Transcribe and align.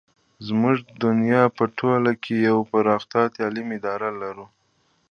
زموږ 0.47 0.77
دنیا 1.03 1.43
په 1.57 1.63
ټوله 1.77 2.11
کې 2.23 2.33
یوه 2.47 2.63
پراخه 2.71 3.21
تعلیمي 3.35 3.77
اداره 3.79 4.09
ده. 4.19 4.45